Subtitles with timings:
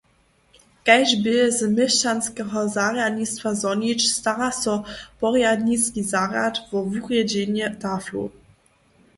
[0.89, 4.73] Kaž bě z měšćanskeho zarjadnistwa zhonić, stara so
[5.19, 8.27] porjadniski zarjad wo wurjedźenje taflow.